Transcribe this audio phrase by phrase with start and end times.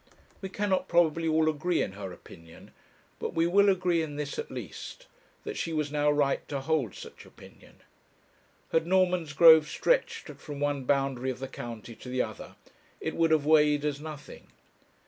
[0.41, 2.71] We cannot, probably, all agree in her opinion;
[3.19, 5.05] but we will agree in this, at least,
[5.43, 7.81] that she was now right to hold such opinion.
[8.71, 12.55] Had Normansgrove stretched from one boundary of the county to the other,
[12.99, 14.47] it would have weighed as nothing.